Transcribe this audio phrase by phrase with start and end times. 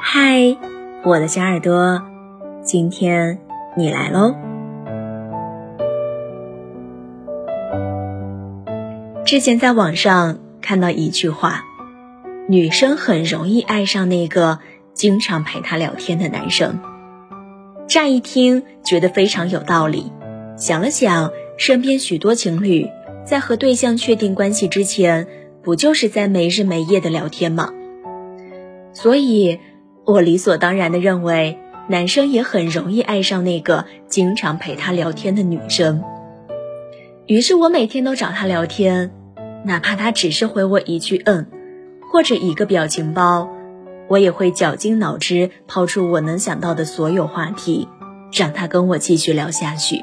[0.00, 0.56] 嗨，
[1.04, 2.02] 我的小耳朵，
[2.62, 3.38] 今天
[3.76, 4.34] 你来喽。
[9.24, 11.62] 之前在网上看到一句话：
[12.48, 14.60] 女生很容易爱上那个
[14.94, 16.80] 经常陪她聊天的男生。
[17.86, 20.12] 乍一听觉得非常有道理，
[20.56, 22.88] 想了想，身边许多情侣
[23.24, 25.26] 在和对象确定关系之前，
[25.62, 27.72] 不就是在没日没夜的聊天吗？
[28.92, 29.60] 所以，
[30.04, 31.58] 我理所当然的认为，
[31.88, 36.02] 男生也很容易爱上那个经常陪他聊天的女生。
[37.26, 39.12] 于是我每天都找他聊天。
[39.64, 41.46] 哪怕他只是回我一句“嗯”，
[42.10, 43.48] 或者一个表情包，
[44.08, 47.88] 我也会绞尽脑汁抛出我能想到的所有话题，
[48.32, 50.02] 让他跟我继续聊下去。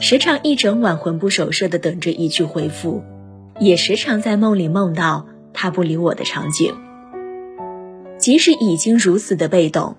[0.00, 3.04] 时常一整晚魂不守舍的等着一句回复，
[3.58, 6.74] 也时常在梦里梦到他不理我的场景。
[8.18, 9.96] 即使已经如此的被动，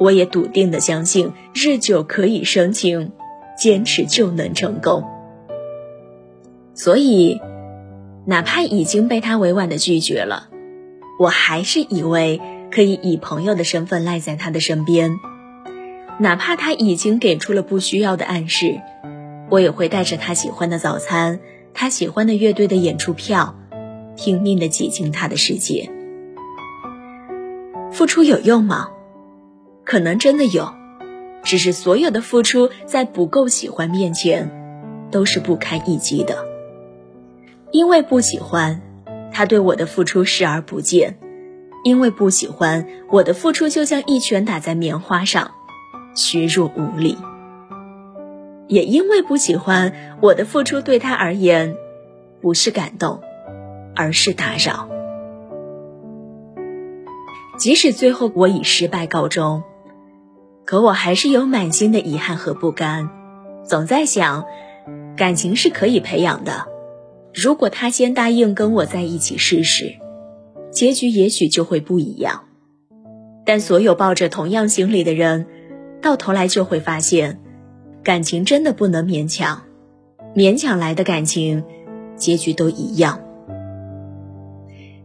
[0.00, 3.12] 我也笃定的相信日久可以生情，
[3.58, 5.04] 坚持就能成功。
[6.74, 7.40] 所以。
[8.26, 10.48] 哪怕已经被他委婉的拒绝了，
[11.18, 15.18] 我还是以为可以以朋友的身份赖在他的身边。
[16.18, 18.82] 哪怕他已经给出了不需要的暗示，
[19.48, 21.40] 我也会带着他喜欢的早餐，
[21.74, 23.54] 他喜欢的乐队的演出票，
[24.16, 25.90] 拼命的挤进他的世界。
[27.92, 28.90] 付出有用吗？
[29.84, 30.74] 可能真的有，
[31.42, 34.50] 只是所有的付出在不够喜欢面前，
[35.10, 36.44] 都是不堪一击的。
[37.70, 38.80] 因为不喜欢，
[39.32, 41.14] 他对我的付出视而不见；
[41.84, 45.52] 因为不喜欢，我的付出就像一拳打在棉花上，
[46.14, 47.16] 虚弱无力。
[48.68, 51.74] 也因为不喜欢，我的付出对他而言，
[52.40, 53.20] 不是感动，
[53.96, 54.88] 而是打扰。
[57.58, 59.62] 即使最后我以失败告终，
[60.64, 63.08] 可我还是有满心的遗憾和不甘，
[63.64, 64.44] 总在想，
[65.16, 66.66] 感情是可以培养的。
[67.34, 69.94] 如果他先答应跟我在一起试试，
[70.70, 72.44] 结局也许就会不一样。
[73.44, 75.46] 但所有抱着同样心理的人，
[76.02, 77.40] 到头来就会发现，
[78.08, 79.64] 感情真的不能勉强，
[80.34, 81.62] 勉强来的感情，
[82.16, 83.20] 结局都一样。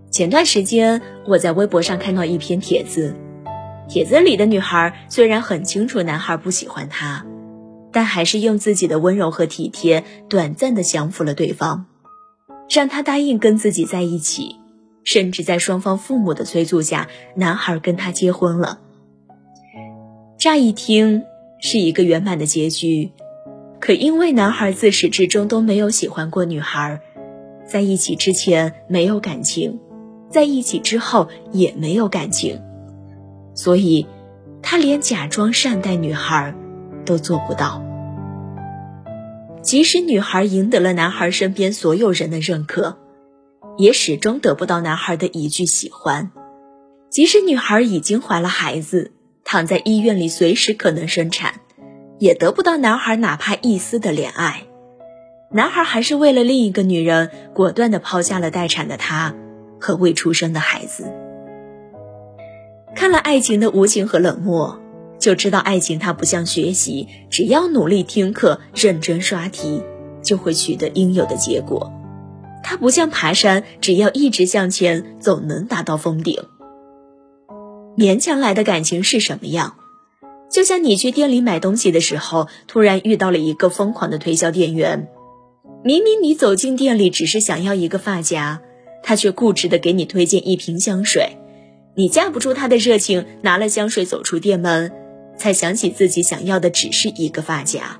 [0.09, 3.13] 前段时间我在微博上看到一篇帖子，
[3.89, 7.25] 帖子里的女孩虽然很清楚男孩不喜欢她，
[7.91, 11.87] 但还是用自己的温柔和体贴，短暂的降服了对方。
[12.69, 14.55] 让他答应跟自己在一起，
[15.03, 18.79] 甚至在双方父母的催促下，男孩跟她结婚了。
[20.37, 21.23] 乍一听
[21.65, 23.11] 是一个圆满的结局，
[23.79, 26.99] 可因为男孩自始至终都没有喜欢过女孩，
[27.65, 29.79] 在一起之前没有感情，
[30.29, 32.61] 在一起之后也没有感情，
[33.55, 34.05] 所以
[34.61, 36.53] 他连假装善待女孩
[37.05, 37.81] 都做不到。
[39.61, 42.97] 即使女孩赢得了男孩身边所有人的认可，
[43.77, 46.29] 也始终得不到男孩的一句喜欢。
[47.09, 49.13] 即使女孩已经怀了孩子，
[49.53, 51.61] 躺在医院里随时可能生产，
[52.17, 54.63] 也得不到男孩哪怕一丝的怜爱。
[55.51, 59.35] 男孩还是为了另一个女人，果断地抛下了待产的她
[59.79, 61.05] 和未出生的孩子。
[62.95, 64.81] 看了爱情的无情和冷漠。
[65.19, 69.83] 就知道爱情它不像学习，只要努力听课、认真刷题，
[70.23, 71.93] 就会取得应有的结果。
[72.63, 76.41] 它不像爬山，只要一直向前，总能达到峰顶。
[77.97, 79.75] 勉强来的感情是什么样？
[80.51, 85.07] 就像你去店里买东西的时候，突然遇到了一个疯狂的推销店员，
[85.83, 88.61] 明明你走进店里只是想要一个发夹，
[89.03, 91.37] 他却固执的给你推荐一瓶香水，
[91.95, 94.91] 你架不住他的热情，拿了香水走出店门。
[95.35, 97.99] 才想起自己想要的只是一个发夹，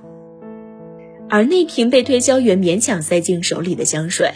[1.32, 4.32] 而那瓶被推销员勉强塞进手里的香水，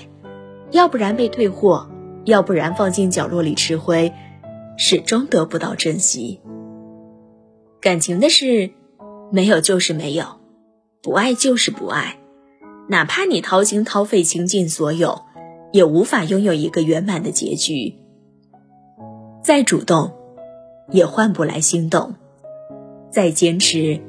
[0.72, 1.92] 要不然被退货，
[2.26, 4.12] 要不然放进角落里吃灰，
[4.78, 6.40] 始终得不到珍惜。
[7.82, 8.70] 感情的事，
[9.32, 10.26] 没有就是没有，
[11.02, 12.20] 不爱就是不爱，
[12.88, 15.22] 哪怕你掏心掏肺倾尽所有，
[15.74, 17.96] 也无法拥有一个圆满的结局。
[19.44, 20.14] 再主动，
[20.92, 22.16] 也换不来心动。
[23.10, 24.00] 再坚持，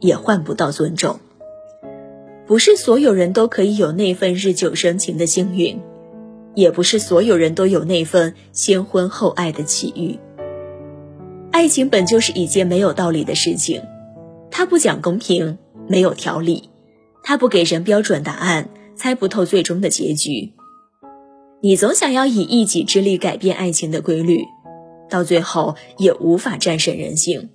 [0.00, 1.18] 也换不到尊重。
[2.46, 5.80] 不是所有人都可以有那份日久生情的幸运，
[6.54, 10.18] 也不是所有人都有那份先婚后爱的奇遇。
[11.52, 13.82] 爱情本就是一件没有道理的事情，
[14.50, 15.58] 它不讲公平，
[15.88, 16.70] 没有条理，
[17.22, 20.52] 它不给人标准答案，猜不透最终的结局。
[21.62, 24.44] 你总想要以一己之力改变爱情的规律，
[25.10, 27.50] 到最后也无法战胜人性。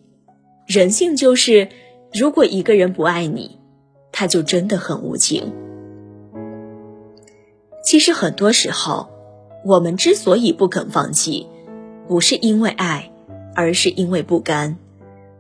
[0.68, 1.70] 人性就是，
[2.14, 3.60] 如果一个人不爱你，
[4.12, 5.54] 他就真的很无情。
[7.86, 9.08] 其实很多时候，
[9.64, 11.48] 我们之所以不肯放弃，
[12.08, 13.12] 不是因为爱，
[13.56, 14.78] 而是因为不甘，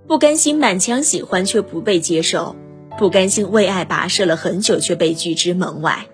[0.08, 2.56] 不甘心满腔喜欢却不被接受，
[2.98, 6.06] 不甘心为爱跋涉了很久却被拒之门外，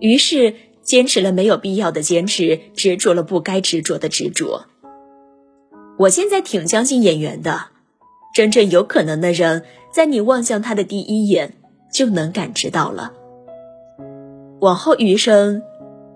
[0.00, 0.54] 于是。
[0.84, 4.66] 坚持了没有必要的坚持，执着了不该执着的执着。
[5.96, 7.68] 我现在挺相信演员的，
[8.34, 9.64] 真正有可能的人，
[9.94, 11.54] 在你望向他的第一眼
[11.90, 13.14] 就能感知到了。
[14.64, 15.62] 往后余生，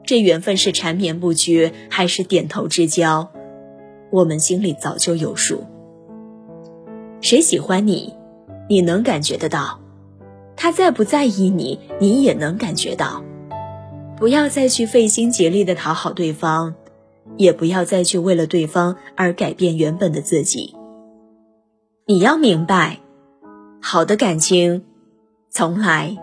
[0.05, 3.29] 这缘分是缠绵不绝，还是点头之交，
[4.11, 5.65] 我们心里早就有数。
[7.21, 8.15] 谁喜欢你，
[8.67, 9.79] 你能感觉得到；
[10.57, 13.23] 他在不在意你，你也能感觉到。
[14.17, 16.75] 不要再去费心竭力的讨好对方，
[17.37, 20.75] 也不要再去为了对方而改变原本的自己。
[22.07, 23.01] 你要明白，
[23.83, 24.85] 好的感情
[25.51, 26.17] 从来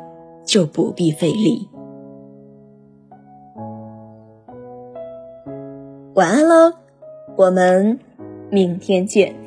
[0.44, 1.70] 就不必费力。
[6.16, 6.72] 晚安喽，
[7.36, 8.00] 我们
[8.50, 9.45] 明天见。